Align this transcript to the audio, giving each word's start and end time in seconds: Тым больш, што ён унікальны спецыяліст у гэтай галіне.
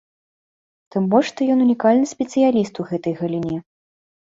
Тым 0.95 1.03
больш, 1.11 1.29
што 1.31 1.49
ён 1.57 1.63
унікальны 1.67 2.13
спецыяліст 2.15 2.75
у 2.85 2.91
гэтай 2.93 3.13
галіне. 3.25 3.65